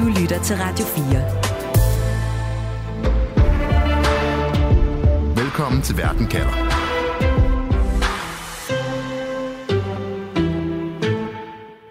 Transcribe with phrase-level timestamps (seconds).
[0.00, 1.04] Du lytter til Radio 4.
[5.44, 6.52] Velkommen til Verden kalder.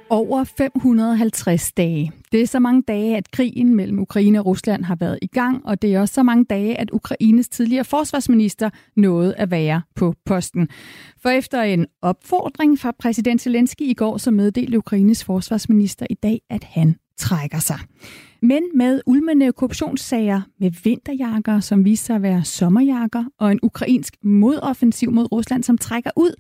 [0.10, 2.12] Over 550 dage.
[2.32, 5.66] Det er så mange dage, at krigen mellem Ukraine og Rusland har været i gang,
[5.66, 10.14] og det er også så mange dage, at Ukraines tidligere forsvarsminister nåede at være på
[10.26, 10.70] posten.
[11.22, 16.42] For efter en opfordring fra præsident Zelensky i går, så meddelte Ukraines forsvarsminister i dag,
[16.50, 17.80] at han trækker sig.
[18.42, 24.16] Men med ulmende korruptionssager, med vinterjakker, som viser sig at være sommerjakker, og en ukrainsk
[24.24, 26.34] modoffensiv mod Rusland, som trækker ud,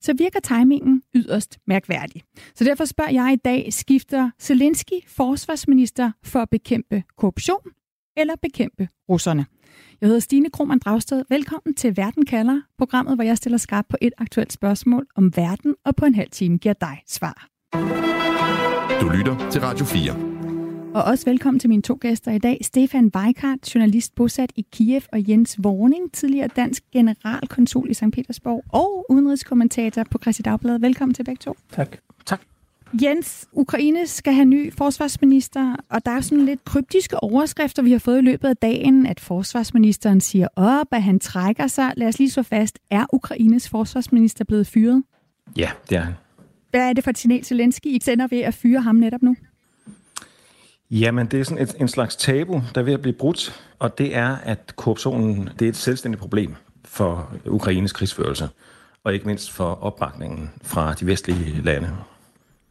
[0.00, 2.22] så virker timingen yderst mærkværdig.
[2.54, 7.70] Så derfor spørger jeg i dag, skifter Zelensky forsvarsminister for at bekæmpe korruption
[8.16, 9.46] eller bekæmpe russerne?
[10.00, 11.24] Jeg hedder Stine Krohmann Dragsted.
[11.28, 15.74] Velkommen til Verden kalder, programmet, hvor jeg stiller skarpt på et aktuelt spørgsmål om verden,
[15.84, 17.48] og på en halv time giver dig svar.
[19.00, 20.92] Du lytter til Radio 4.
[20.94, 22.58] Og også velkommen til mine to gæster i dag.
[22.62, 28.04] Stefan Weikart, journalist bosat i Kiev, og Jens Vorning, tidligere dansk generalkonsul i St.
[28.12, 30.78] Petersborg og udenrigskommentator på Christi Dagblad.
[30.78, 31.56] Velkommen til begge to.
[31.72, 31.96] Tak.
[32.26, 32.40] Tak.
[33.02, 37.98] Jens, Ukraine skal have ny forsvarsminister, og der er sådan lidt kryptiske overskrifter, vi har
[37.98, 41.92] fået i løbet af dagen, at forsvarsministeren siger op, at han trækker sig.
[41.96, 45.02] Lad os lige slå fast, er Ukraines forsvarsminister blevet fyret?
[45.56, 46.14] Ja, det er han.
[46.70, 49.36] Hvad er det for et signal Zelensky I sender ved at fyre ham netop nu?
[50.90, 53.98] Jamen, det er sådan et, en slags tabu, der er ved at blive brudt, og
[53.98, 58.48] det er, at korruptionen det er et selvstændigt problem for Ukraines krigsførelse,
[59.04, 61.88] og ikke mindst for opbakningen fra de vestlige lande.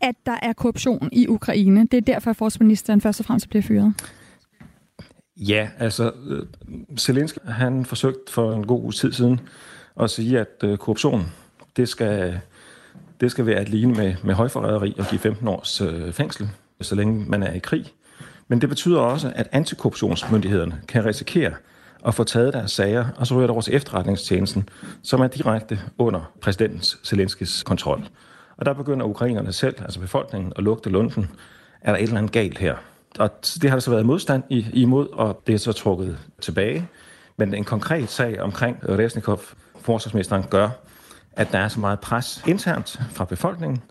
[0.02, 3.64] At der er korruption i Ukraine, det er derfor, at forsvarsministeren først og fremmest bliver
[3.64, 3.94] fyret?
[5.38, 6.46] Ja, altså, øh,
[6.98, 9.40] Zelensky, han forsøgte for en god tid siden
[10.00, 11.26] at sige, at øh, korruption,
[11.78, 12.40] det skal,
[13.22, 16.50] det skal være at ligne med, med højforræderi og give 15 års øh, fængsel,
[16.82, 17.86] så længe man er i krig.
[18.48, 21.54] Men det betyder også, at antikorruptionsmyndighederne kan risikere
[22.06, 24.70] at få taget deres sager, og så ryger det over til efterretningstjenesten,
[25.04, 28.04] som er direkte under præsidentens Zelenskis kontrol.
[28.58, 31.30] Og der begynder ukrainerne selv, altså befolkningen, at lugte lunden.
[31.82, 32.76] Er der et eller andet galt her?
[33.20, 33.30] Og
[33.62, 36.88] det har der så været modstand imod, og det er så trukket tilbage.
[37.38, 39.42] Men en konkret sag omkring Resnikov,
[39.82, 40.70] forsvarsministeren, gør,
[41.36, 43.82] at der er så meget pres internt fra befolkningen,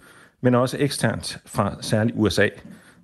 [0.41, 2.49] men også eksternt fra særligt USA,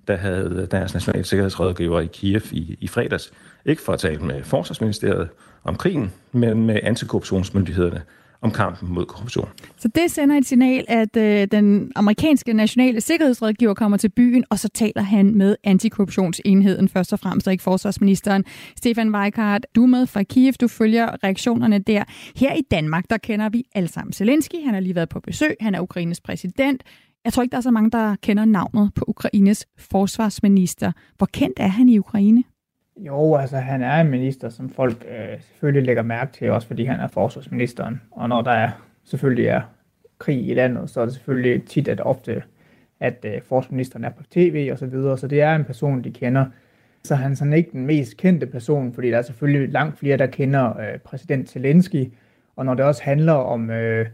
[0.07, 3.31] der havde deres nationale sikkerhedsrådgiver i Kiev i, i fredags,
[3.65, 5.29] ikke for at tale med forsvarsministeriet
[5.63, 8.01] om krigen, men med antikorruptionsmyndighederne
[8.41, 9.47] om kampen mod korruption.
[9.77, 14.59] Så det sender et signal, at øh, den amerikanske nationale sikkerhedsrådgiver kommer til byen, og
[14.59, 18.45] så taler han med antikorruptionsenheden først og fremmest, og ikke forsvarsministeren.
[18.77, 22.03] Stefan Weikart, du er med fra Kiev, du følger reaktionerne der.
[22.35, 25.55] Her i Danmark, der kender vi alle sammen Zelensky, han har lige været på besøg,
[25.59, 26.83] han er Ukraines præsident.
[27.25, 30.91] Jeg tror ikke, der er så mange, der kender navnet på Ukraines forsvarsminister.
[31.17, 32.43] Hvor kendt er han i Ukraine?
[32.97, 36.85] Jo, altså han er en minister, som folk øh, selvfølgelig lægger mærke til, også fordi
[36.85, 38.01] han er forsvarsministeren.
[38.11, 38.69] Og når der er,
[39.03, 39.61] selvfølgelig er
[40.19, 42.43] krig i landet, så er det selvfølgelig tit at ofte,
[42.99, 45.17] at øh, forsvarsministeren er på tv og så videre.
[45.17, 46.45] Så det er en person, de kender.
[47.03, 50.17] Så han er sådan ikke den mest kendte person, fordi der er selvfølgelig langt flere,
[50.17, 52.11] der kender øh, præsident Zelensky.
[52.55, 54.05] Og når det også handler om øh,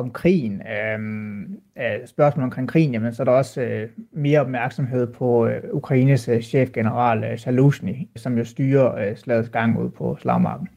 [0.00, 1.42] om krigen, øhm,
[1.78, 6.28] øh, spørgsmål omkring krigen, jamen, så er der også øh, mere opmærksomhed på øh, Ukraines
[6.28, 10.68] øh, chefgeneral øh, Shalushny, som jo styrer øh, slagets gang ud på slagmarken.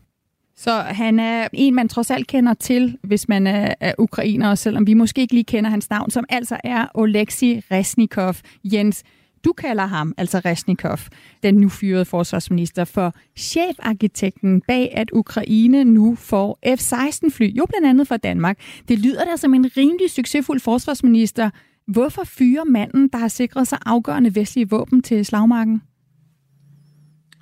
[0.56, 4.88] Så han er en, man trods alt kender til, hvis man er, er ukrainer, selvom
[4.88, 8.34] vi måske ikke lige kender hans navn, som altså er Oleksiy Resnikov.
[8.64, 9.04] Jens,
[9.46, 11.00] du kalder ham, altså Resnikov,
[11.44, 18.08] den nu fyrede forsvarsminister, for chefarkitekten bag, at Ukraine nu får F-16-fly, jo blandt andet
[18.08, 18.60] fra Danmark.
[18.88, 21.50] Det lyder da som en rimelig succesfuld forsvarsminister.
[21.88, 25.82] Hvorfor fyre manden, der har sikret sig afgørende vestlige våben til slagmarken?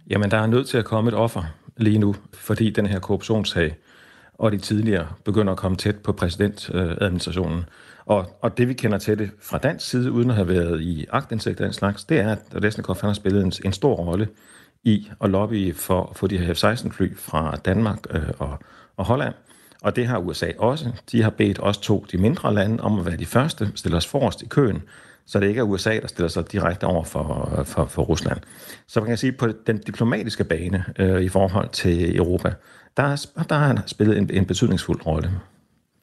[0.10, 1.44] Jamen, der er nødt til at komme et offer
[1.78, 3.76] lige nu, fordi den her korruptionssag
[4.34, 7.64] og de tidligere begynder at komme tæt på præsidentadministrationen.
[8.12, 11.06] Og, og det vi kender til det fra dansk side, uden at have været i
[11.12, 14.28] agtindsigt af den slags, det er, at Lesnikov har spillet en, en stor rolle
[14.84, 18.60] i at lobby for at få de her F-16-fly fra Danmark øh, og,
[18.98, 19.34] og Holland.
[19.82, 20.92] Og det har USA også.
[21.12, 24.08] De har bedt os to, de mindre lande, om at være de første, stille os
[24.08, 24.82] forrest i køen,
[25.26, 28.40] så det ikke er USA, der stiller sig direkte over for, for, for Rusland.
[28.88, 32.54] Så man kan sige, på den diplomatiske bane øh, i forhold til Europa,
[32.98, 35.32] der, der har han spillet en, en betydningsfuld rolle.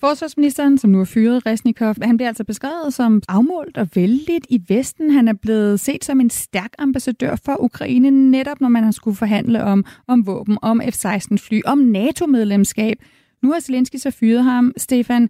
[0.00, 4.62] Forsvarsministeren, som nu er fyret, Resnikov, han bliver altså beskrevet som afmålt og vældigt i
[4.69, 5.11] Vesten.
[5.11, 9.17] Han er blevet set som en stærk ambassadør for Ukraine, netop når man har skulle
[9.17, 12.97] forhandle om, om våben, om F-16-fly, om NATO-medlemskab.
[13.43, 14.73] Nu har Zelensky så fyret ham.
[14.77, 15.29] Stefan,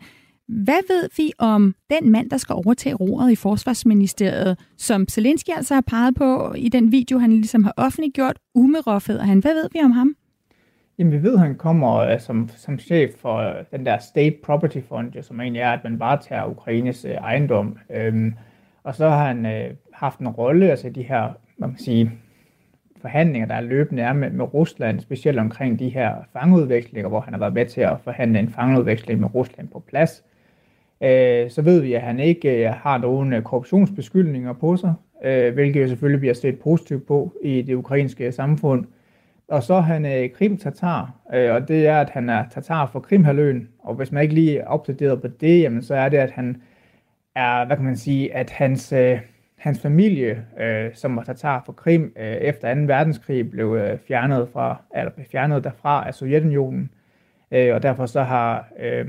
[0.49, 5.75] Hvad ved vi om den mand, der skal overtage roret i Forsvarsministeriet, som Zelensky altså
[5.75, 8.39] har peget på i den video, han ligesom har offentliggjort?
[8.55, 9.39] Umerov hedder han.
[9.39, 10.15] Hvad ved vi om ham?
[10.99, 14.37] Jamen, vi ved, at han kommer uh, som, som chef for uh, den der State
[14.43, 17.79] Property Fund, som egentlig er, at man bare tager Ukraines uh, ejendom.
[18.09, 18.35] Um,
[18.83, 21.23] og så har han uh, haft en rolle, altså de her,
[21.57, 22.13] hvad man kan sige,
[23.01, 27.33] forhandlinger, der er løbende er med, med Rusland, specielt omkring de her fangeudvekslinger, hvor han
[27.33, 30.25] har været med til at forhandle en fangeudveksling med Rusland på plads.
[31.03, 35.83] Øh, så ved vi, at han ikke øh, har nogen korruptionsbeskyldninger på sig, øh, hvilket
[35.83, 38.85] jo selvfølgelig bliver set positivt på i det ukrainske samfund.
[39.49, 43.01] Og så er han øh, krim-tatar, øh, og det er, at han er tatar for
[43.01, 43.69] Krimhaløen.
[43.79, 46.63] Og hvis man ikke lige er opdateret på det, jamen, så er det, at han
[47.35, 49.19] er, hvad kan man sige, at hans, øh,
[49.57, 52.81] hans familie, øh, som var tatar for Krim øh, efter 2.
[52.81, 56.91] verdenskrig, blev øh, fjernet, fra, eller blev fjernet derfra af Sovjetunionen.
[57.51, 59.07] Øh, og derfor så har øh,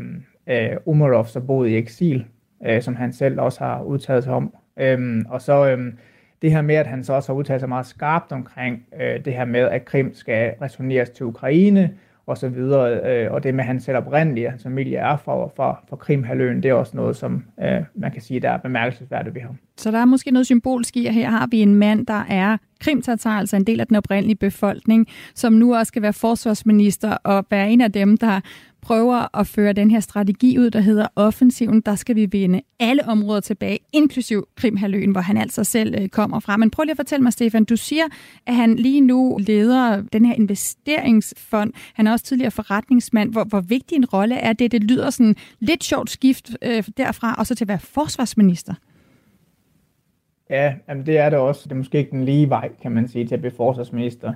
[0.47, 2.25] øh, Umarov så boet i eksil,
[2.65, 4.53] øh, som han selv også har udtaget sig om.
[4.77, 5.93] Øh, og så øh,
[6.41, 9.33] det her med, at han så også har udtalt sig meget skarpt omkring øh, det
[9.33, 11.91] her med, at Krim skal returneres til Ukraine,
[12.29, 12.99] og så videre.
[13.03, 15.95] Øh, og det med, at han selv oprindeligt, at hans familie er fra, fra, fra
[15.95, 19.57] Krimhaløen, det er også noget, som øh, man kan sige, der er bemærkelsesværdigt ved ham.
[19.77, 22.57] Så der er måske noget symbolsk i, at her har vi en mand, der er
[22.79, 27.45] krimtatar, altså en del af den oprindelige befolkning, som nu også skal være forsvarsminister og
[27.51, 28.39] være en af dem, der
[28.81, 31.81] prøver at føre den her strategi ud, der hedder offensiven.
[31.81, 36.39] Der skal vi vinde alle områder tilbage, inklusiv Krimhaløen, hvor han altså selv øh, kommer
[36.39, 36.57] fra.
[36.57, 38.03] Men prøv lige at fortælle mig, Stefan, du siger,
[38.45, 41.73] at han lige nu leder den her investeringsfond.
[41.93, 43.31] Han er også tidligere forretningsmand.
[43.31, 44.71] Hvor, hvor vigtig en rolle er det?
[44.71, 48.73] Det lyder sådan lidt sjovt skift øh, derfra, og så til at være forsvarsminister.
[50.49, 51.61] Ja, jamen det er det også.
[51.63, 54.33] Det er måske ikke den lige vej, kan man sige, til at blive forsvarsminister.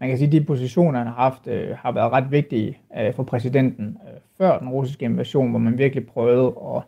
[0.00, 3.14] Man kan sige, at de positioner, han har haft, øh, har været ret vigtige øh,
[3.14, 6.82] for præsidenten øh, før den russiske invasion, hvor man virkelig prøvede at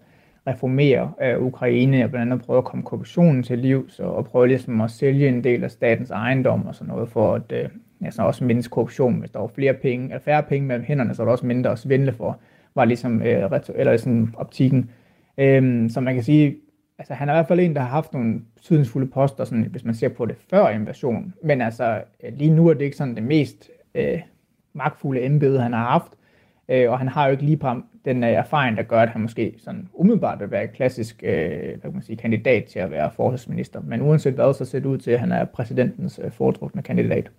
[0.47, 4.49] reformere øh, Ukraine, og blandt andet prøve at komme korruptionen til livs, og, og prøve
[4.49, 7.69] ligesom at sælge en del af statens ejendom og sådan noget, for at øh,
[8.05, 9.15] altså også mindske korruption.
[9.15, 11.70] Hvis der var flere penge, eller færre penge mellem hænderne, så var der også mindre
[11.70, 12.38] at svindle for,
[12.75, 14.91] var ligesom øh, eller sådan optikken.
[15.38, 16.56] Øh, så man kan sige,
[16.99, 19.85] altså han er i hvert fald en, der har haft nogle betydningsfulde poster, sådan, hvis
[19.85, 21.35] man ser på det før invasionen.
[21.43, 24.20] Men altså, øh, lige nu er det ikke sådan det mest øh,
[24.73, 26.12] magtfulde embede, han har haft.
[26.69, 27.61] Øh, og han har jo ikke lige
[28.05, 31.81] den øh, erfaring, der gør, at han måske sådan umiddelbart vil være klassisk øh, hvad
[31.81, 33.81] kan man sige, kandidat til at være forsvarsminister.
[33.81, 37.31] Men uanset hvad, så ser det ud til, at han er præsidentens øh, foretrukne kandidat.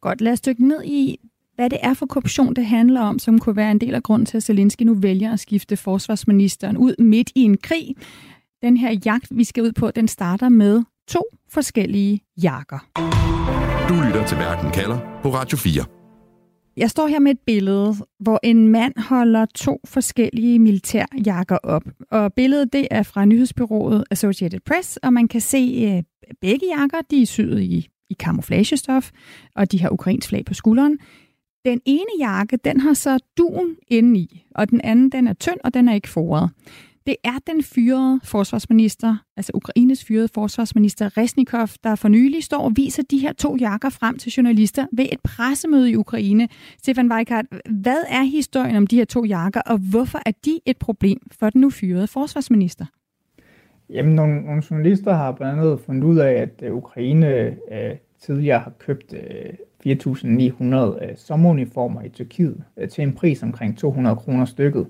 [0.00, 1.20] Godt, lad os dykke ned i,
[1.54, 4.26] hvad det er for korruption, det handler om, som kunne være en del af grunden
[4.26, 7.96] til, at Zelensky nu vælger at skifte forsvarsministeren ud midt i en krig.
[8.64, 12.78] Den her jagt, vi skal ud på, den starter med to forskellige jakker.
[13.88, 15.84] Du lytter til Verden kalder på Radio 4.
[16.76, 21.82] Jeg står her med et billede, hvor en mand holder to forskellige militærjakker op.
[22.10, 26.98] Og billedet det er fra nyhedsbyrået Associated Press, og man kan se øh, begge jakker,
[27.10, 29.10] de er syet i, i camouflagestof,
[29.56, 30.98] og de har ukrainsk flag på skulderen.
[31.64, 35.74] Den ene jakke, den har så duen indeni, og den anden, den er tynd, og
[35.74, 36.50] den er ikke foret.
[37.06, 42.72] Det er den fyrede forsvarsminister, altså Ukraines fyrede forsvarsminister Resnikov, der for nylig står og
[42.76, 46.48] viser de her to jakker frem til journalister ved et pressemøde i Ukraine.
[46.78, 50.76] Stefan Weikart, hvad er historien om de her to jakker, og hvorfor er de et
[50.76, 52.86] problem for den nu fyrede forsvarsminister?
[53.90, 57.28] Jamen, nogle, nogle journalister har blandt andet fundet ud af, at øh, Ukraine
[57.72, 59.52] øh, tidligere har købt øh,
[59.86, 64.86] 4.900 øh, sommeruniformer i Tyrkiet øh, til en pris omkring 200 kroner stykket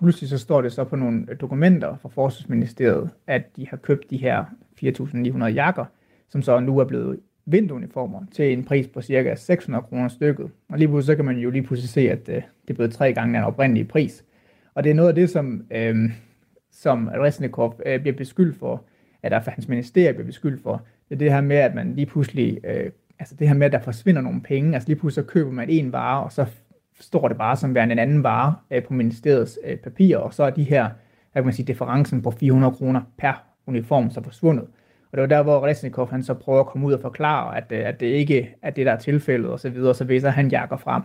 [0.00, 4.16] pludselig så står det så på nogle dokumenter fra Forsvarsministeriet, at de har købt de
[4.16, 4.44] her
[4.84, 5.84] 4.900 jakker,
[6.28, 10.50] som så nu er blevet vinteruniformer til en pris på cirka 600 kroner stykket.
[10.68, 12.92] Og lige pludselig så kan man jo lige pludselig se, at øh, det er blevet
[12.92, 14.24] tre gange den oprindelige pris.
[14.74, 16.10] Og det er noget af det, som, øh,
[16.70, 18.84] som Resnikov øh, bliver beskyldt for,
[19.22, 21.94] at der for hans ministerie bliver beskyldt for, det er det her med, at man
[21.94, 25.24] lige pludselig, øh, altså det her med, at der forsvinder nogle penge, altså lige pludselig
[25.24, 26.46] så køber man en vare, og så
[27.00, 30.42] står det bare som værende en anden vare øh, på ministeriets øh, papirer, og så
[30.44, 30.82] er de her,
[31.32, 33.32] hvad kan man sige, differencen på 400 kroner per
[33.66, 34.64] uniform så forsvundet.
[35.12, 37.64] Og det var der, hvor Resnikov han så prøver at komme ud og forklare, at,
[37.70, 40.48] øh, at det ikke er det, der er tilfældet, og så videre, så viser han
[40.48, 41.02] jakker frem.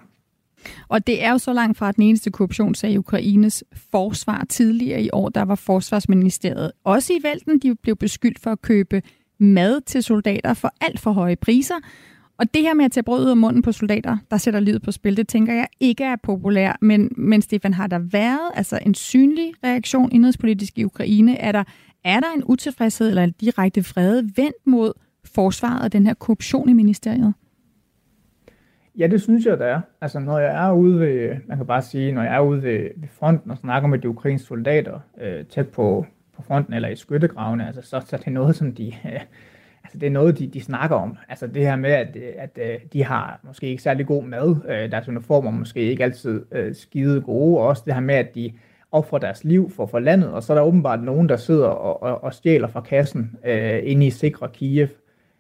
[0.87, 4.45] Og det er jo så langt fra den eneste korruptionssag i Ukraines forsvar.
[4.49, 7.59] Tidligere i år, der var Forsvarsministeriet også i vælten.
[7.59, 9.01] De blev beskyldt for at købe
[9.37, 11.75] mad til soldater for alt for høje priser.
[12.37, 14.81] Og det her med at tage brød ud af munden på soldater, der sætter livet
[14.81, 16.77] på spil, det tænker jeg ikke er populær.
[16.81, 21.37] Men, men Stefan, har der været altså en synlig reaktion indrigspolitisk i Ukraine?
[21.37, 21.63] Er der,
[22.03, 24.93] er der en utilfredshed eller en direkte frede vendt mod
[25.25, 27.33] forsvaret og den her korruption i ministeriet?
[28.97, 29.81] Ja, det synes jeg, der er.
[30.01, 32.89] Altså, når jeg er ude ved, man kan bare sige, når jeg er ude ved,
[32.97, 36.95] ved fronten og snakker med de ukrainske soldater øh, tæt på, på fronten eller i
[36.95, 39.19] skyttegravene, altså, så, så er det noget, som de, øh,
[39.85, 41.17] altså, det er noget, de, de snakker om.
[41.29, 44.91] Altså, det her med, at, at, at de har måske ikke særlig god mad, øh,
[44.91, 48.51] deres uniformer måske ikke altid øh, skide gode, og også det her med, at de
[48.91, 52.03] offrer deres liv for, for landet, og så er der åbenbart nogen, der sidder og,
[52.03, 54.87] og, og stjæler fra kassen øh, inde i sikre Kiev.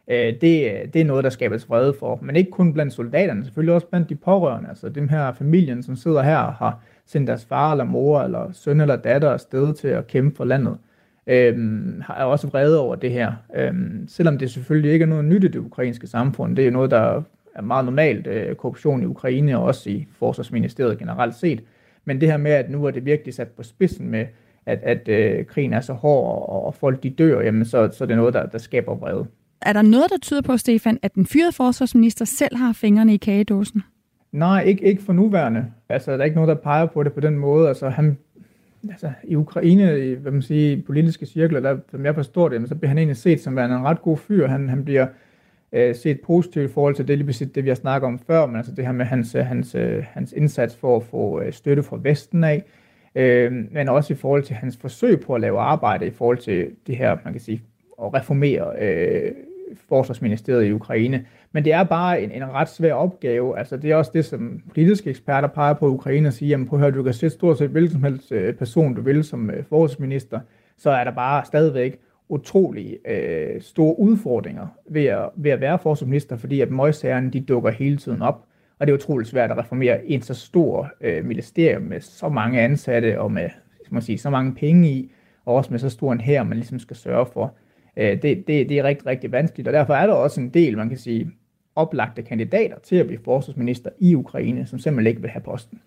[0.07, 3.75] Øh, det, det er noget, der skabes vrede for, men ikke kun blandt soldaterne, selvfølgelig
[3.75, 7.45] også blandt de pårørende, altså dem her familien, som sidder her og har sendt deres
[7.45, 10.77] far eller mor eller søn eller datter afsted til at kæmpe for landet,
[11.27, 13.33] øhm, er også vrede over det her.
[13.55, 16.91] Øhm, selvom det selvfølgelig ikke er noget nyt i det ukrainske samfund, det er noget,
[16.91, 17.23] der
[17.55, 21.63] er meget normalt, øh, korruption i Ukraine og også i forsvarsministeriet generelt set,
[22.05, 24.25] men det her med, at nu er det virkelig sat på spidsen med,
[24.65, 28.03] at, at øh, krigen er så hård, og, og folk de dør, jamen så, så
[28.03, 29.25] er det noget, der, der skaber vrede.
[29.61, 33.17] Er der noget, der tyder på, Stefan, at den fyrede forsvarsminister selv har fingrene i
[33.17, 33.83] kagedåsen?
[34.31, 35.65] Nej, ikke, ikke for nuværende.
[35.89, 37.67] Altså, der er ikke noget, der peger på det på den måde.
[37.67, 38.17] Altså, han,
[38.89, 42.75] altså, i Ukraine, i, hvad man siger, politiske cirkler, der, som jeg forstår det, så
[42.75, 44.47] bliver han egentlig set som en ret god fyr.
[44.47, 45.07] Han, han bliver
[45.71, 48.45] øh, set positivt i forhold til det, lige præcis det, vi har snakket om før,
[48.45, 51.53] men altså det her med hans, øh, hans, øh, hans indsats for at få øh,
[51.53, 52.63] støtte fra Vesten af,
[53.15, 56.67] øh, men også i forhold til hans forsøg på at lave arbejde i forhold til
[56.87, 57.61] det her, man kan sige,
[58.03, 59.31] at reformere øh,
[59.89, 61.25] forsvarsministeriet i Ukraine.
[61.55, 63.59] Men det er bare en, en ret svær opgave.
[63.59, 66.67] Altså, det er også det, som politiske eksperter peger på i Ukraine og siger, jamen
[66.67, 69.23] prøv at høre, du kan sætte stort set hvilken som helst øh, person, du vil
[69.23, 70.39] som øh, forsvarsminister,
[70.77, 76.37] så er der bare stadigvæk utrolig øh, store udfordringer ved at, ved at være forsvarsminister,
[76.37, 78.45] fordi at møgsagerne, de dukker hele tiden op.
[78.79, 82.61] Og det er utroligt svært at reformere en så stor øh, ministerium med så mange
[82.61, 83.49] ansatte og med
[83.91, 85.11] man sige, så mange penge i,
[85.45, 87.55] og også med så stor en her, man ligesom skal sørge for.
[87.97, 90.77] Øh, det, det, det er rigtig, rigtig vanskeligt, og derfor er der også en del,
[90.77, 91.31] man kan sige,
[91.75, 95.81] oplagte kandidater til at blive forsvarsminister i Ukraine, som simpelthen ikke vil have posten.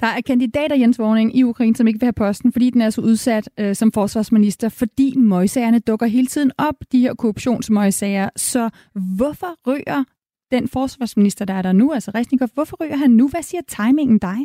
[0.00, 2.90] Der er kandidater, Jens Vorning, i Ukraine, som ikke vil have posten, fordi den er
[2.90, 8.28] så udsat øh, som forsvarsminister, fordi møgssagerne dukker hele tiden op, de her korruptionsmøgssager.
[8.36, 8.70] Så
[9.16, 10.04] hvorfor rører
[10.50, 13.28] den forsvarsminister, der er der nu, altså Resnikov, hvorfor rører han nu?
[13.28, 14.36] Hvad siger timingen dig?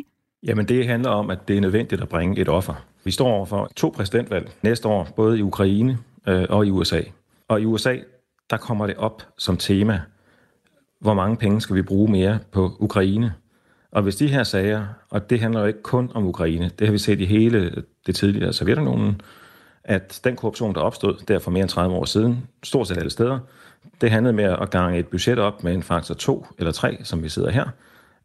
[0.46, 2.74] Jamen det handler om, at det er nødvendigt at bringe et offer.
[3.04, 7.00] Vi står over for to præsidentvalg næste år, både i Ukraine øh, og i USA.
[7.48, 7.96] Og i USA,
[8.50, 10.00] der kommer det op som tema,
[11.00, 13.34] hvor mange penge skal vi bruge mere på Ukraine?
[13.92, 16.92] Og hvis de her sager, og det handler jo ikke kun om Ukraine, det har
[16.92, 19.20] vi set i hele det tidligere Sovjetunionen,
[19.84, 23.10] at den korruption, der opstod der for mere end 30 år siden, stort set alle
[23.10, 23.38] steder,
[24.00, 27.22] det handlede med at gange et budget op med en faktor 2 eller 3, som
[27.22, 27.68] vi sidder her.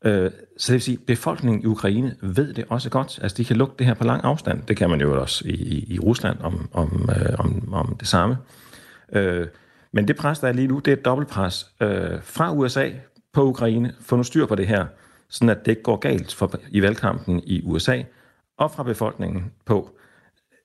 [0.05, 3.19] Øh, så det vil sige, at befolkningen i Ukraine ved det også godt.
[3.21, 4.61] Altså, de kan lukke det her på lang afstand.
[4.67, 8.07] Det kan man jo også i, i, i Rusland om, om, øh, om, om det
[8.07, 8.37] samme.
[9.13, 9.47] Øh,
[9.95, 12.89] men det pres, der er lige nu, det er et dobbeltpres øh, fra USA
[13.33, 13.93] på Ukraine.
[14.01, 14.85] Få nu styr på det her
[15.29, 18.01] sådan at det ikke går galt for, i valgkampen i USA,
[18.57, 19.97] og fra befolkningen på,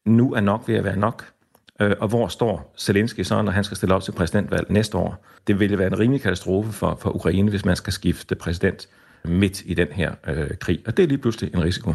[0.04, 1.32] nu er nok ved at være nok,
[1.80, 5.26] øh, og hvor står Zelensky så, når han skal stille op til præsidentvalg næste år?
[5.46, 8.88] Det ville være en rimelig katastrofe for, for Ukraine, hvis man skal skifte præsident
[9.24, 11.94] midt i den her øh, krig, og det er lige pludselig en risiko.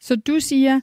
[0.00, 0.80] Så du siger,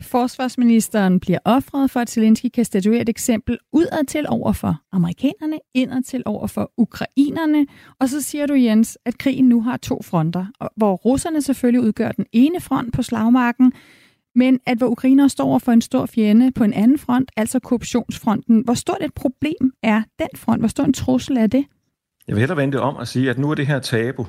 [0.00, 5.58] Forsvarsministeren bliver offret for, at Zelensky kan statuere et eksempel udad til over for amerikanerne,
[5.74, 7.66] indad til over for ukrainerne.
[8.00, 12.12] Og så siger du, Jens, at krigen nu har to fronter, hvor russerne selvfølgelig udgør
[12.12, 13.72] den ene front på slagmarken,
[14.34, 17.58] men at hvor ukrainere står over for en stor fjende på en anden front, altså
[17.58, 18.60] korruptionsfronten.
[18.64, 20.60] Hvor stort et problem er den front?
[20.60, 21.64] Hvor stor en trussel er det?
[22.28, 24.26] Jeg vil hellere vente om at sige, at nu er det her tabu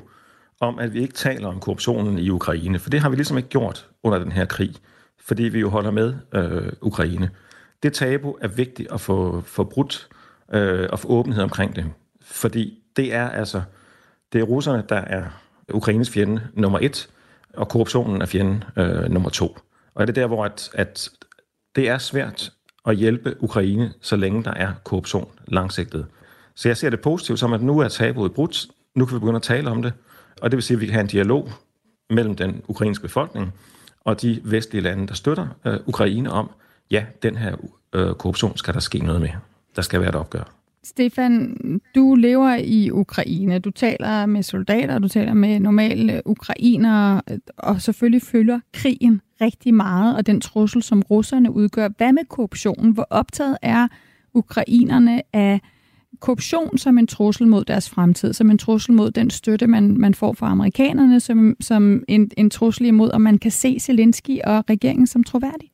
[0.60, 3.48] om, at vi ikke taler om korruptionen i Ukraine, for det har vi ligesom ikke
[3.48, 4.74] gjort under den her krig
[5.28, 7.30] fordi vi jo holder med øh, Ukraine.
[7.82, 10.08] Det tabu er vigtigt at få, få brudt
[10.52, 11.84] øh, og få åbenhed omkring det,
[12.22, 13.62] fordi det er altså,
[14.32, 15.24] det er russerne, der er
[15.74, 17.08] Ukraines fjende nummer et,
[17.54, 19.58] og korruptionen er fjende øh, nummer to.
[19.94, 21.10] Og det er der, hvor at, at
[21.76, 22.52] det er svært
[22.86, 26.06] at hjælpe Ukraine, så længe der er korruption langsigtet.
[26.54, 29.36] Så jeg ser det positivt som, at nu er tabuet brudt, nu kan vi begynde
[29.36, 29.92] at tale om det,
[30.42, 31.50] og det vil sige, at vi kan have en dialog
[32.10, 33.52] mellem den ukrainske befolkning
[34.04, 36.50] og de vestlige lande, der støtter øh, Ukraine om,
[36.90, 37.56] ja, den her
[37.92, 39.30] øh, korruption skal der ske noget med.
[39.76, 40.58] Der skal være et opgør.
[40.84, 41.56] Stefan,
[41.94, 43.58] du lever i Ukraine.
[43.58, 47.22] Du taler med soldater, du taler med normale ukrainere,
[47.56, 51.88] og selvfølgelig følger krigen rigtig meget, og den trussel, som russerne udgør.
[51.96, 52.92] Hvad med korruptionen?
[52.92, 53.88] Hvor optaget er
[54.34, 55.60] ukrainerne af
[56.20, 60.14] korruption som en trussel mod deres fremtid, som en trussel mod den støtte, man, man
[60.14, 64.64] får fra amerikanerne, som, som en, en trussel imod, om man kan se Zelensky og
[64.70, 65.70] regeringen som troværdig?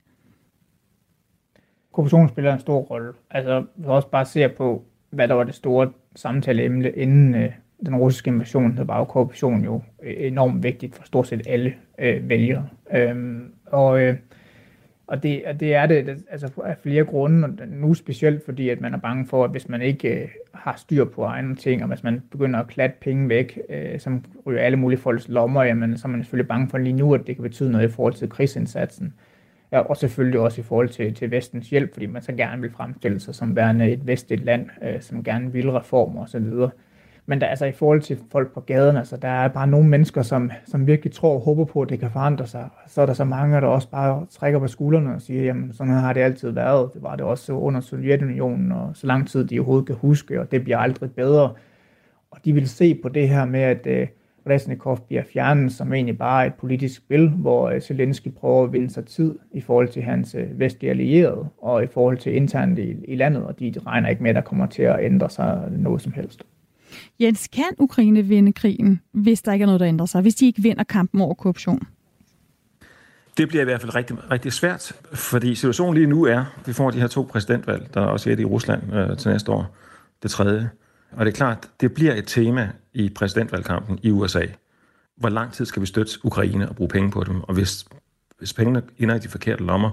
[1.93, 3.13] Korruption spiller en stor rolle.
[3.31, 7.51] Altså, vi også bare ser på, hvad der var det store samtaleemne, inden øh,
[7.87, 11.75] den russiske invasion, der var jo korruption jo øh, enormt vigtigt for stort set alle
[11.99, 12.69] øh, vælgere.
[12.95, 14.17] Øhm, og øh,
[15.07, 18.95] og det, det er det altså af flere grunde, og nu specielt fordi, at man
[18.95, 22.03] er bange for, at hvis man ikke øh, har styr på egne ting, og hvis
[22.03, 26.09] man begynder at klatte penge væk, øh, som ryger alle mulige folks lommer, jamen, så
[26.09, 28.29] er man selvfølgelig bange for lige nu, at det kan betyde noget i forhold til
[28.29, 29.15] krigsindsatsen.
[29.73, 32.71] Ja, og selvfølgelig også i forhold til, til vestens hjælp, fordi man så gerne vil
[32.71, 36.53] fremstille sig som værende et vestligt land, øh, som gerne vil reformer osv.
[37.27, 40.23] Men der, altså, i forhold til folk på gaden, altså, der er bare nogle mennesker,
[40.23, 42.69] som, som virkelig tror og håber på, at det kan forandre sig.
[42.87, 45.93] Så er der så mange, der også bare trækker på skuldrene og siger, jamen sådan
[45.93, 46.91] har det altid været.
[46.95, 50.51] Det var det også under Sovjetunionen, og så lang tid de overhovedet kan huske, og
[50.51, 51.53] det bliver aldrig bedre.
[52.31, 54.07] Og de vil se på det her med, at øh,
[54.51, 58.91] Resnikov bliver fjernet som egentlig bare et politisk spil, hvor øh, Zelensky prøver at vinde
[58.91, 62.97] sig tid i forhold til hans øh, vestlige allierede, og i forhold til internt i,
[63.09, 66.03] i landet, og de regner ikke med, at der kommer til at ændre sig noget
[66.03, 66.47] som helst.
[67.21, 70.23] Jens, kan Ukraine vinde krigen, hvis der ikke er noget, der ændrer sig?
[70.23, 71.83] Hvis de ikke vinder kampen over korruption?
[73.37, 76.73] Det bliver i hvert fald rigtig, rigtig svært, fordi situationen lige nu er, at vi
[76.73, 79.77] får de her to præsidentvalg, der er også et i Rusland øh, til næste år,
[80.23, 80.71] det tredje.
[81.13, 84.47] Og det er klart, det bliver et tema i præsidentvalgkampen i USA.
[85.17, 87.41] Hvor lang tid skal vi støtte Ukraine og bruge penge på dem?
[87.41, 87.85] Og hvis,
[88.39, 89.91] hvis pengene ender i de forkerte lommer,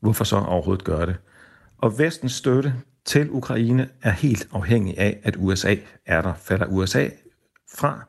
[0.00, 1.16] hvorfor så overhovedet gøre det?
[1.82, 5.74] Og vestens støtte til Ukraine er helt afhængig af, at USA
[6.06, 6.34] er der.
[6.34, 7.08] Falder USA
[7.76, 8.04] fra,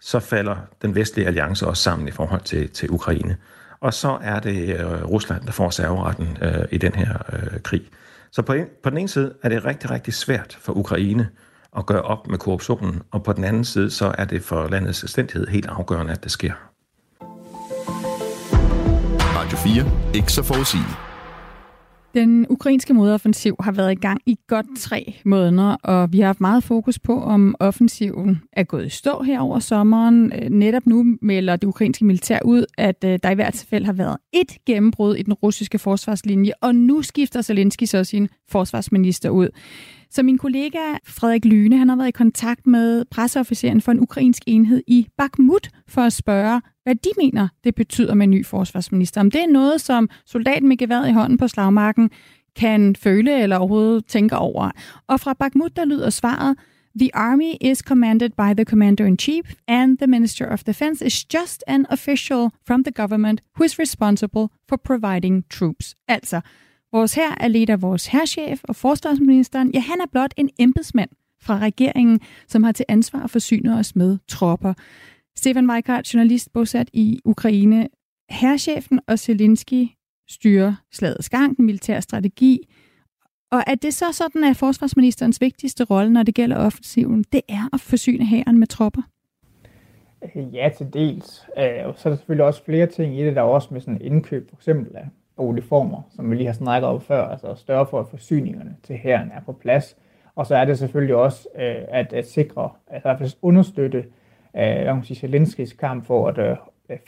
[0.00, 3.36] så falder den vestlige alliance også sammen i forhold til, til Ukraine.
[3.80, 7.82] Og så er det øh, Rusland, der får serveretten øh, i den her øh, krig.
[8.30, 11.28] Så på, en, på den ene side er det rigtig, rigtig svært for Ukraine
[11.76, 14.98] at gøre op med korruptionen, og på den anden side, så er det for landets
[14.98, 16.52] selvstændighed helt afgørende, at det sker.
[19.36, 20.14] Radio 4.
[20.14, 21.03] Ikke så forudsigeligt.
[22.14, 26.40] Den ukrainske modoffensiv har været i gang i godt tre måneder, og vi har haft
[26.40, 30.32] meget fokus på, om offensiven er gået i stå her over sommeren.
[30.32, 33.92] Øh, netop nu melder det ukrainske militær ud, at øh, der i hvert fald har
[33.92, 39.48] været et gennembrud i den russiske forsvarslinje, og nu skifter Zelensky så sin forsvarsminister ud.
[40.10, 44.42] Så min kollega Frederik Lyne, han har været i kontakt med presseofficeren for en ukrainsk
[44.46, 49.20] enhed i Bakhmut for at spørge, hvad de mener, det betyder med en ny forsvarsminister.
[49.20, 52.10] Om det er noget, som soldaten med geværet i hånden på slagmarken
[52.56, 54.70] kan føle eller overhovedet tænke over.
[55.06, 56.56] Og fra Bakhmut, der lyder svaret,
[57.00, 61.86] The army is commanded by the commander-in-chief, and the Minister of Defense is just an
[61.90, 65.94] official from the government who is responsible for providing troops.
[66.08, 66.40] Altså,
[66.94, 69.70] Vores her er leder af vores herrchef og forsvarsministeren.
[69.74, 71.10] Ja, han er blot en embedsmand
[71.42, 74.74] fra regeringen, som har til ansvar at forsyne os med tropper.
[75.36, 77.88] Stefan Weikart, journalist bosat i Ukraine.
[78.30, 79.88] Herrchefen og Zelensky
[80.28, 82.68] styrer slagets gang, den militære strategi.
[83.52, 87.68] Og er det så sådan, at forsvarsministerens vigtigste rolle, når det gælder offensiven, det er
[87.72, 89.02] at forsyne hæren med tropper?
[90.34, 91.46] Øh, ja, til dels.
[91.58, 93.80] Øh, og så er der selvfølgelig også flere ting i det, der er også med
[93.80, 97.86] sådan indkøb, for eksempel af uniformer, som vi lige har snakket om før, altså større
[97.86, 99.96] for, at forsyningerne til hæren er på plads.
[100.34, 104.04] Og så er det selvfølgelig også øh, at, at sikre, altså at understøtte
[104.56, 106.56] øh, sige, Zelenskis kamp for at øh,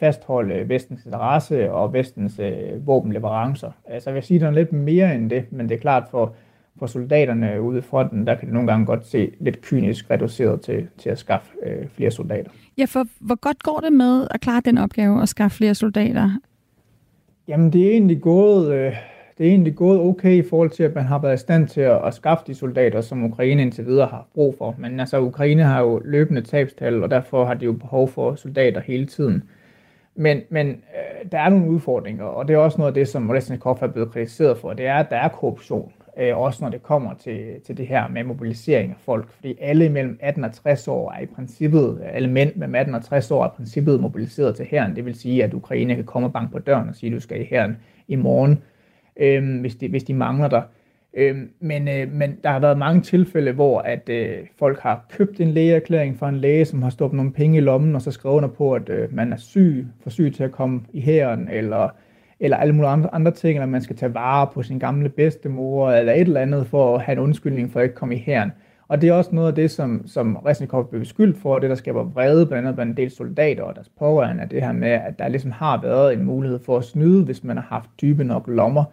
[0.00, 3.70] fastholde vestens interesse og vestens øh, våbenleverancer.
[3.86, 6.34] Altså jeg vil sige, der er lidt mere end det, men det er klart for,
[6.78, 10.60] for soldaterne ude i fronten, der kan det nogle gange godt se lidt kynisk reduceret
[10.60, 12.50] til, til at skaffe øh, flere soldater.
[12.78, 16.30] Ja, for hvor godt går det med at klare den opgave at skaffe flere soldater?
[17.48, 18.92] Jamen, det er egentlig gået, øh,
[19.38, 21.80] det er egentlig gået okay i forhold til, at man har været i stand til
[21.80, 24.74] at, at skaffe de soldater, som Ukraine indtil videre har brug for.
[24.78, 28.80] Men altså, Ukraine har jo løbende tabstal, og derfor har de jo behov for soldater
[28.80, 29.42] hele tiden.
[30.14, 33.30] Men, men øh, der er nogle udfordringer, og det er også noget af det, som
[33.30, 36.82] Resnikov er blevet kritiseret for, det er, at der er korruption øh, også når det
[36.82, 39.30] kommer til, til det her med mobilisering af folk.
[39.30, 43.04] Fordi alle mellem 18 og 60 år er i princippet, alle mænd mellem 18 og
[43.04, 44.96] 60 år er i princippet mobiliseret til herren.
[44.96, 47.20] Det vil sige, at Ukraine kan komme og banke på døren og sige, at du
[47.20, 47.76] skal i herren
[48.08, 48.62] i morgen,
[49.20, 50.62] øh, hvis, de, hvis de mangler dig.
[51.14, 55.40] Øh, men, øh, men der har været mange tilfælde, hvor at øh, folk har købt
[55.40, 58.36] en lægeerklæring fra en læge, som har stoppet nogle penge i lommen, og så skrevet
[58.36, 61.88] under på, at øh, man er syg, for syg til at komme i hæren, eller
[62.40, 65.90] eller alle mulige andre, andre ting, eller man skal tage vare på sin gamle bedstemor,
[65.90, 68.52] eller et eller andet for at have en undskyldning for at ikke komme i hæren.
[68.88, 71.76] Og det er også noget af det, som, som Resnikov blev beskyldt for, det der
[71.76, 74.88] skaber vrede blandt andet blandt en del soldater og deres pårørende, er det her med,
[74.88, 78.24] at der ligesom har været en mulighed for at snyde, hvis man har haft dybe
[78.24, 78.84] nok lommer.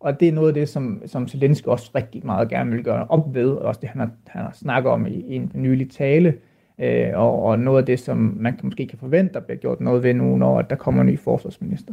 [0.00, 3.06] Og det er noget af det, som, som Zelensky også rigtig meget gerne vil gøre
[3.08, 5.90] op ved, og også det, han har, han har snakket om i, i en nylig
[5.90, 6.34] tale,
[6.80, 9.80] øh, og, og noget af det, som man kan, måske kan forvente, der bliver gjort
[9.80, 11.92] noget ved nu, når der kommer en ny forsvarsminister.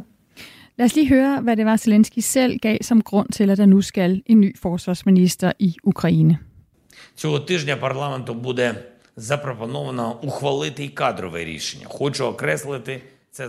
[0.78, 3.66] Lad os lige høre, hvad det var, Zelensky selv gav som grund til, at der
[3.66, 6.38] nu skal en ny forsvarsminister i Ukraine.
[7.16, 8.74] Цього тижня парламенту буде
[9.16, 11.86] запропоновано ухвалити й кадрове рішення.
[11.88, 13.02] Хочу окреслити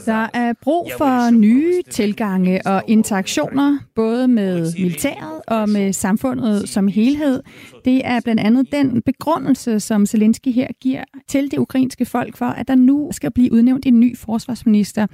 [0.07, 6.89] der er brug for nye tilgange og interaktioner, både med militæret og med samfundet som
[6.89, 7.43] helhed.
[7.85, 12.47] Det er blandt andet den begrundelse, som Zelensky her giver til det ukrainske folk for,
[12.47, 15.07] at der nu skal blive udnævnt en ny forsvarsminister.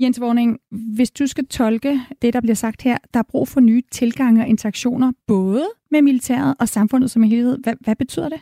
[0.00, 0.58] Jens Vorning,
[0.94, 4.42] hvis du skal tolke det, der bliver sagt her, der er brug for nye tilgange
[4.42, 7.58] og interaktioner, både med militæret og samfundet som helhed.
[7.62, 8.38] Hvad, hvad betyder det?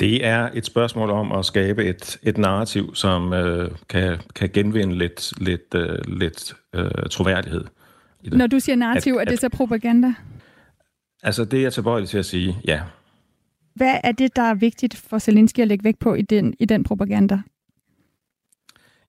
[0.00, 4.98] Det er et spørgsmål om at skabe et, et narrativ, som øh, kan, kan genvinde
[4.98, 7.64] lidt, lidt, øh, lidt øh, troværdighed.
[8.22, 8.38] I det.
[8.38, 10.14] Når du siger narrativ, at, er det så propaganda?
[11.22, 12.80] Altså, det er jeg tilbøjelig til at sige, ja.
[13.74, 16.64] Hvad er det, der er vigtigt for Zelensky at lægge vægt på i den, i
[16.64, 17.38] den propaganda?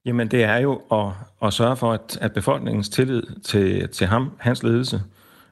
[0.06, 1.12] Jamen, det er jo at,
[1.44, 5.02] at sørge for, at, at befolkningens tillid til, til ham, hans ledelse,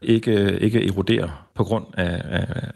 [0.02, 2.22] ikke, ikke eroderer på grund af,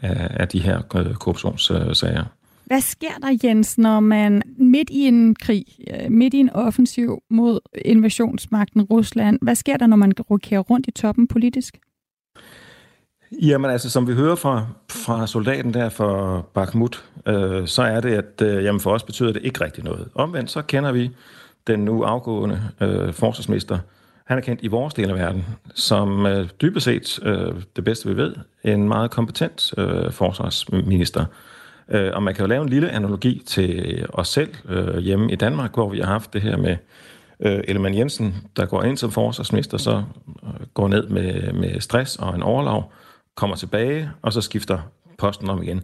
[0.02, 0.82] af, af de her
[1.20, 2.24] korruptionssager.
[2.66, 7.22] Hvad sker der, Jens, når man midt i en krig, øh, midt i en offensiv
[7.30, 11.78] mod invasionsmagten Rusland, hvad sker der, når man rokerer rundt i toppen politisk?
[13.42, 18.14] Jamen altså, som vi hører fra, fra soldaten der for Bakhmut, øh, så er det,
[18.14, 20.08] at øh, jamen for os betyder det ikke rigtig noget.
[20.14, 21.10] Omvendt så kender vi
[21.66, 23.78] den nu afgående øh, forsvarsminister.
[24.26, 28.08] Han er kendt i vores del af verden som øh, dybest set, øh, det bedste
[28.08, 31.20] vi ved, en meget kompetent øh, forsvarsminister.
[31.20, 31.26] Øh,
[31.88, 35.36] Øh, og man kan jo lave en lille analogi til os selv øh, hjemme i
[35.36, 36.76] Danmark, hvor vi har haft det her med
[37.40, 40.02] øh, Ellemann Jensen, der går ind som forsvarsminister, så
[40.44, 42.92] øh, går ned med, med stress og en overlov,
[43.34, 44.78] kommer tilbage, og så skifter
[45.18, 45.82] posten om igen.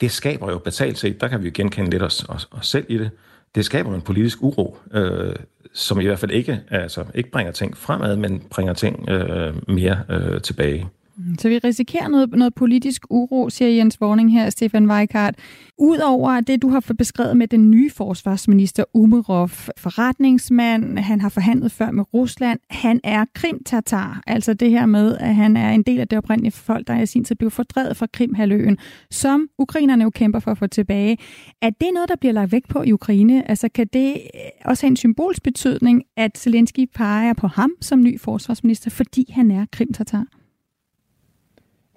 [0.00, 2.86] Det skaber jo betalt set, der kan vi jo genkende lidt os, os, os selv
[2.88, 3.10] i det,
[3.54, 5.34] det skaber en politisk uro, øh,
[5.74, 10.02] som i hvert fald ikke, altså, ikke bringer ting fremad, men bringer ting øh, mere
[10.08, 10.88] øh, tilbage.
[11.16, 15.34] Mm, så vi risikerer noget, noget politisk uro, siger Jens Vorning her, Stefan Weikart.
[15.78, 21.90] Udover det, du har beskrevet med den nye forsvarsminister Umerov, forretningsmand, han har forhandlet før
[21.90, 26.08] med Rusland, han er krimtatar, altså det her med, at han er en del af
[26.08, 28.78] det oprindelige folk, der i sin tid blev fordrevet fra Krimhaløen,
[29.10, 31.18] som ukrainerne jo kæmper for at få tilbage.
[31.62, 33.50] Er det noget, der bliver lagt væk på i Ukraine?
[33.50, 38.02] Altså kan det øh, også have en symbolsk betydning, at Zelensky peger på ham som
[38.02, 40.24] ny forsvarsminister, fordi han er krimtatar?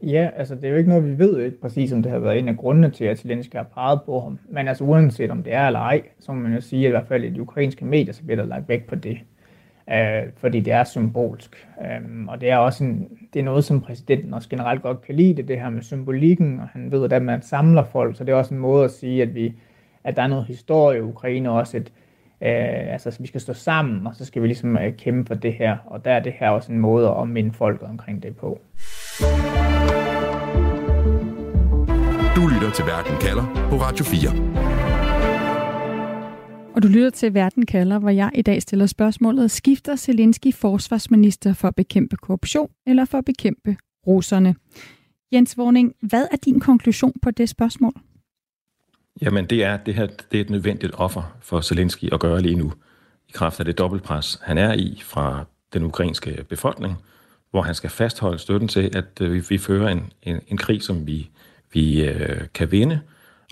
[0.04, 2.39] Ja, altså det er jo ikke noget, vi ved ikke præcis, om det har været
[2.39, 4.39] en af grundene til, at Zelensky har peget på ham.
[4.50, 6.92] Men altså uanset om det er eller ej, så må man jo sige, at i
[6.92, 9.18] hvert fald i de ukrainske medier, så bliver der lagt vægt på det.
[9.92, 11.68] Øh, fordi det er symbolsk.
[11.82, 15.16] Øh, og det er også en, det er noget, som præsidenten også generelt godt kan
[15.16, 18.32] lide, det, det her med symbolikken, og han ved, at man samler folk, så det
[18.32, 19.54] er også en måde at sige, at, vi,
[20.04, 21.92] at der er noget historie i Ukraine, også et,
[22.42, 25.54] øh, altså vi skal stå sammen, og så skal vi ligesom øh, kæmpe for det
[25.54, 28.62] her, og der er det her også en måde at minde folket omkring det på.
[32.44, 34.30] Du lytter til Verden kalder på Radio 4.
[36.76, 41.54] Og du lytter til Verden kalder, hvor jeg i dag stiller spørgsmålet, skifter Zelensky forsvarsminister
[41.54, 43.78] for at bekæmpe korruption eller for at bekæmpe
[44.08, 44.56] russerne?
[45.34, 47.94] Jens Vorning, hvad er din konklusion på det spørgsmål?
[49.22, 52.56] Jamen det er, det her det er et nødvendigt offer for Zelensky at gøre lige
[52.56, 52.74] nu,
[53.30, 56.96] i kraft af det dobbeltpres, han er i fra den ukrainske befolkning,
[57.52, 60.84] hvor han skal fastholde støtten til, at øh, vi, vi fører en, en, en krig,
[60.84, 61.30] som vi
[61.74, 63.00] vi øh, kan vinde,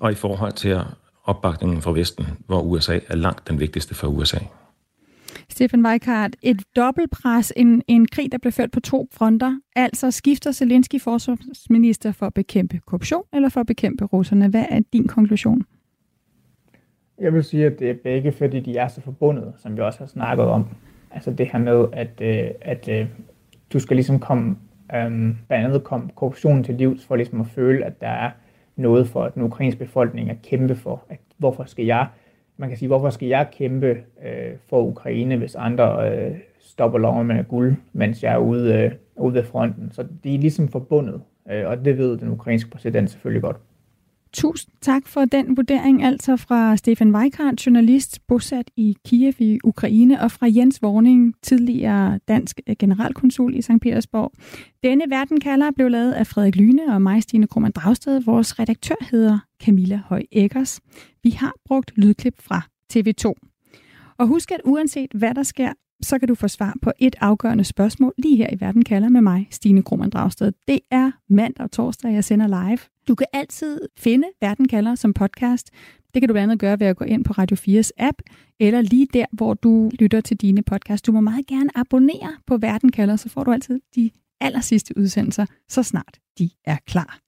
[0.01, 0.79] og i forhold til
[1.23, 4.39] opbakningen fra Vesten, hvor USA er langt den vigtigste for USA.
[5.49, 9.59] Stefan Weikart, et dobbeltpres, en, en krig, der blev ført på to fronter.
[9.75, 14.47] Altså skifter Zelensky forsvarsminister for at bekæmpe korruption eller for at bekæmpe russerne.
[14.47, 15.61] Hvad er din konklusion?
[17.19, 19.99] Jeg vil sige, at det er begge, fordi de er så forbundet, som vi også
[19.99, 20.65] har snakket om.
[21.11, 23.07] Altså det her med, at, øh, at, at øh,
[23.73, 24.55] du skal ligesom komme
[24.95, 28.29] Øhm, blandt andet kom korruptionen til livs for ligesom at føle, at der er
[28.75, 31.03] noget for den ukrainske befolkning at kæmpe for.
[31.09, 32.07] At, hvorfor skal jeg,
[32.57, 37.27] man kan sige, hvorfor skal jeg kæmpe øh, for Ukraine, hvis andre øh, stopper loven
[37.27, 39.91] med guld, mens jeg er ude, øh, ude ved fronten.
[39.91, 43.57] Så de er ligesom forbundet, øh, og det ved den ukrainske præsident selvfølgelig godt.
[44.33, 50.21] Tusind tak for den vurdering, altså fra Stefan Weikart, journalist bosat i Kiev i Ukraine,
[50.21, 53.71] og fra Jens Vorning, tidligere dansk generalkonsul i St.
[53.81, 54.31] Petersborg.
[54.83, 58.23] Denne verden kalder blev lavet af Frederik Lyne og mig, Stine Krohmann Dragsted.
[58.23, 60.79] Vores redaktør hedder Camilla Høj Eggers.
[61.23, 62.61] Vi har brugt lydklip fra
[62.93, 63.33] TV2.
[64.17, 67.63] Og husk, at uanset hvad der sker, så kan du få svar på et afgørende
[67.63, 70.51] spørgsmål lige her i Verden kalder med mig, Stine Krohmann Dragsted.
[70.67, 72.77] Det er mandag og torsdag, jeg sender live.
[73.07, 75.69] Du kan altid finde Verden kalder som podcast.
[76.13, 78.17] Det kan du blandt andet gøre ved at gå ind på Radio 4's app,
[78.59, 81.05] eller lige der, hvor du lytter til dine podcast.
[81.05, 84.11] Du må meget gerne abonnere på Verden kalder, så får du altid de
[84.41, 87.19] aller sidste udsendelser, så snart de er klar.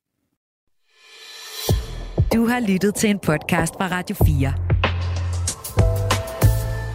[2.34, 4.73] Du har lyttet til en podcast fra Radio 4.